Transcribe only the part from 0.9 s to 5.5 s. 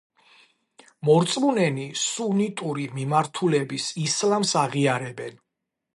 მორწმუნენი სუნიტური მიმართულების ისლამს აღიარებენ.